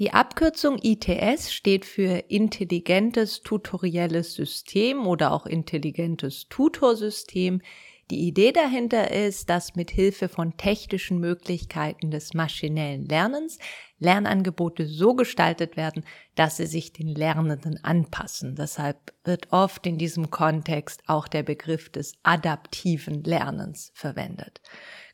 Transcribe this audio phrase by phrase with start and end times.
[0.00, 7.62] Die Abkürzung ITS steht für intelligentes tutorielles System oder auch intelligentes Tutorsystem.
[8.10, 13.60] Die Idee dahinter ist, dass mit Hilfe von technischen Möglichkeiten des maschinellen Lernens
[13.98, 16.04] Lernangebote so gestaltet werden,
[16.34, 18.56] dass sie sich den Lernenden anpassen.
[18.56, 24.60] Deshalb wird oft in diesem Kontext auch der Begriff des adaptiven Lernens verwendet.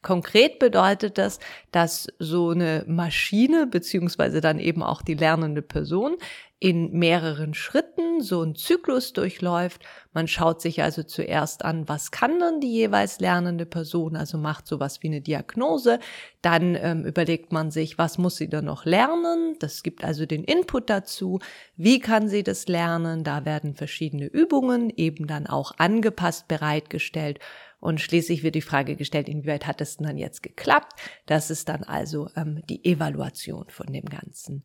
[0.02, 1.40] Konkret bedeutet das,
[1.72, 6.16] dass so eine Maschine beziehungsweise dann eben auch die lernende Person
[6.58, 9.82] in mehreren Schritten so einen Zyklus durchläuft.
[10.12, 14.66] Man schaut sich also zuerst an, was kann denn die jeweils lernende Person, also macht
[14.66, 16.00] sowas wie eine Diagnose.
[16.42, 19.56] Dann ähm, überlegt man sich, was muss sie da noch lernen.
[19.58, 21.40] Das gibt also den Input dazu.
[21.76, 23.24] Wie kann sie das lernen?
[23.24, 27.40] Da werden verschiedene Übungen eben dann auch angepasst bereitgestellt.
[27.80, 30.92] Und schließlich wird die Frage gestellt, inwieweit hat es denn dann jetzt geklappt?
[31.26, 34.64] Das ist dann also ähm, die Evaluation von dem Ganzen.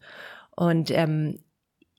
[0.56, 1.40] Und ähm,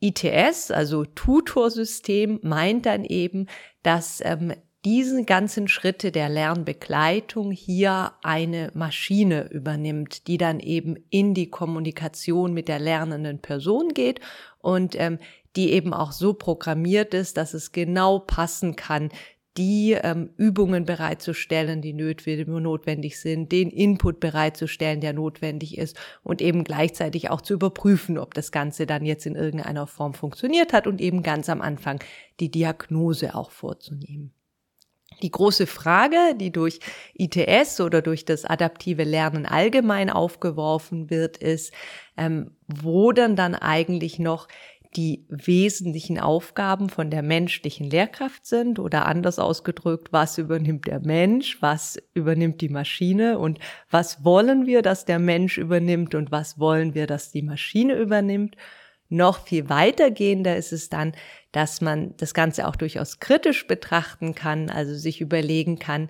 [0.01, 3.47] ITS, also Tutorsystem, meint dann eben,
[3.83, 4.53] dass ähm,
[4.85, 12.55] diese ganzen Schritte der Lernbegleitung hier eine Maschine übernimmt, die dann eben in die Kommunikation
[12.55, 14.21] mit der lernenden Person geht
[14.61, 15.19] und ähm,
[15.57, 19.11] die eben auch so programmiert ist, dass es genau passen kann
[19.57, 26.65] die ähm, Übungen bereitzustellen, die notwendig sind, den Input bereitzustellen, der notwendig ist und eben
[26.65, 31.01] gleichzeitig auch zu überprüfen, ob das Ganze dann jetzt in irgendeiner Form funktioniert hat und
[31.01, 32.01] eben ganz am Anfang
[32.41, 34.36] die Diagnose auch vorzunehmen.
[35.23, 36.81] Die große Frage, die durch
[37.15, 41.73] ITS oder durch das adaptive Lernen allgemein aufgeworfen wird, ist,
[42.17, 44.49] ähm, wo denn dann eigentlich noch
[44.97, 48.79] die wesentlichen Aufgaben von der menschlichen Lehrkraft sind?
[48.79, 53.39] Oder anders ausgedrückt, was übernimmt der Mensch, was übernimmt die Maschine?
[53.39, 53.59] Und
[53.91, 56.15] was wollen wir, dass der Mensch übernimmt?
[56.15, 58.57] Und was wollen wir, dass die Maschine übernimmt.
[59.09, 61.13] Noch viel weitergehender ist es dann,
[61.53, 66.09] dass man das Ganze auch durchaus kritisch betrachten kann, also sich überlegen kann,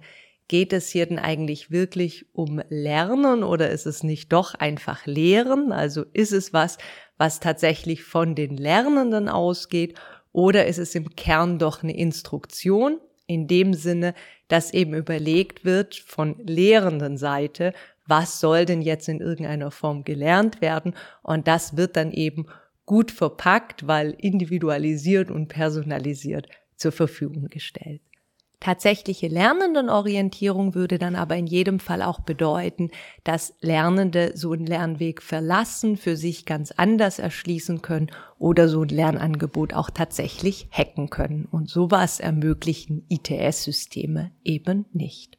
[0.49, 5.73] geht es hier denn eigentlich wirklich um Lernen oder ist es nicht doch einfach Lehren?
[5.73, 6.79] Also ist es was,
[7.19, 9.99] was tatsächlich von den Lernenden ausgeht
[10.33, 14.15] oder ist es im Kern doch eine Instruktion in dem Sinne,
[14.49, 17.73] dass eben überlegt wird von lehrenden Seite,
[18.07, 22.47] was soll denn jetzt in irgendeiner Form gelernt werden und das wird dann eben
[22.87, 28.01] gut verpackt, weil individualisiert und personalisiert zur Verfügung gestellt.
[28.59, 32.91] Tatsächliche Lernendenorientierung würde dann aber in jedem Fall auch bedeuten,
[33.23, 38.89] dass Lernende so einen Lernweg verlassen, für sich ganz anders erschließen können oder so ein
[38.89, 41.45] Lernangebot auch tatsächlich hacken können.
[41.45, 45.39] Und sowas ermöglichen ITS-Systeme eben nicht.